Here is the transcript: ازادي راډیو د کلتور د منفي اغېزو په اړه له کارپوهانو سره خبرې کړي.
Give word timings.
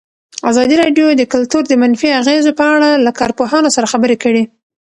ازادي 0.51 0.75
راډیو 0.83 1.07
د 1.15 1.21
کلتور 1.33 1.63
د 1.67 1.73
منفي 1.81 2.09
اغېزو 2.21 2.51
په 2.59 2.65
اړه 2.75 2.89
له 3.05 3.11
کارپوهانو 3.19 3.73
سره 3.75 3.91
خبرې 3.93 4.17
کړي. 4.23 4.43